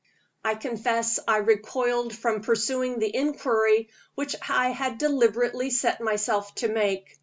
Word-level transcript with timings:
I 0.43 0.55
confess 0.55 1.19
I 1.27 1.37
recoiled 1.37 2.15
from 2.15 2.41
pursuing 2.41 2.97
the 2.97 3.15
inquiry 3.15 3.89
which 4.15 4.35
I 4.49 4.69
had 4.71 4.97
deliberately 4.97 5.69
set 5.69 6.01
myself 6.01 6.55
to 6.55 6.69
make. 6.69 7.19